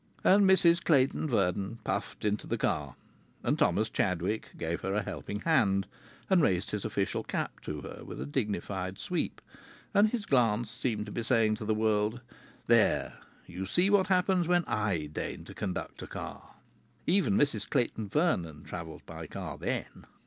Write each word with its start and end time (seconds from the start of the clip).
And 0.23 0.49
Mrs 0.49 0.83
Clayton 0.83 1.29
Vernon 1.29 1.77
puffed 1.83 2.25
into 2.25 2.47
the 2.47 2.57
car. 2.57 2.95
And 3.43 3.59
Thomas 3.59 3.87
Chadwick 3.87 4.49
gave 4.57 4.81
her 4.81 4.95
a 4.95 5.03
helping 5.03 5.41
hand, 5.41 5.85
and 6.27 6.41
raised 6.41 6.71
his 6.71 6.83
official 6.83 7.23
cap 7.23 7.59
to 7.65 7.81
her 7.81 8.03
with 8.03 8.19
a 8.19 8.25
dignified 8.25 8.97
sweep; 8.97 9.39
and 9.93 10.09
his 10.09 10.25
glance 10.25 10.71
seemed 10.71 11.05
to 11.05 11.11
be 11.11 11.21
saying 11.21 11.53
to 11.57 11.65
the 11.65 11.75
world, 11.75 12.19
"There, 12.65 13.13
you 13.45 13.67
see 13.67 13.91
what 13.91 14.07
happens 14.07 14.47
when 14.47 14.63
I 14.65 15.05
deign 15.05 15.45
to 15.45 15.53
conduct 15.53 16.01
a 16.01 16.07
car! 16.07 16.55
Even 17.05 17.35
Mrs 17.37 17.69
Clayton 17.69 18.09
Vernon 18.09 18.63
travels 18.63 19.03
by 19.05 19.27
car 19.27 19.59
then." 19.59 20.07